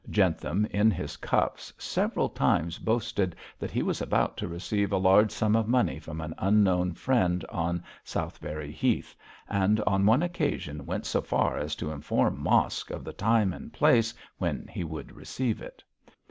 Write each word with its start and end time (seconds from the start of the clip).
Jentham, 0.09 0.65
in 0.71 0.89
his 0.89 1.15
cups, 1.15 1.71
several 1.77 2.27
times 2.27 2.79
boasted 2.79 3.35
that 3.59 3.69
he 3.69 3.83
was 3.83 4.01
about 4.01 4.35
to 4.37 4.47
receive 4.47 4.91
a 4.91 4.97
large 4.97 5.29
sum 5.31 5.55
of 5.55 5.67
money 5.67 5.99
from 5.99 6.21
an 6.21 6.33
unknown 6.39 6.93
friend 6.95 7.45
on 7.49 7.83
Southberry 8.03 8.71
Heath, 8.71 9.15
and 9.47 9.79
on 9.81 10.07
one 10.07 10.23
occasion 10.23 10.87
went 10.87 11.05
so 11.05 11.21
far 11.21 11.55
as 11.59 11.75
to 11.75 11.91
inform 11.91 12.41
Mosk 12.43 12.89
of 12.89 13.03
the 13.03 13.13
time 13.13 13.53
and 13.53 13.71
place 13.71 14.11
when 14.39 14.67
he 14.71 14.83
would 14.83 15.11
receive 15.15 15.61
it. 15.61 15.83